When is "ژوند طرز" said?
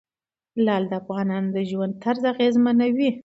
1.69-2.23